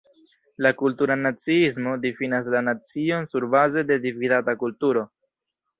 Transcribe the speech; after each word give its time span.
La 0.65 0.69
"kultura 0.79 1.17
naciismo" 1.25 1.93
difinas 2.07 2.49
la 2.55 2.65
nacion 2.71 3.31
surbaze 3.35 3.87
de 3.93 4.01
dividata 4.09 4.59
kulturo. 4.65 5.07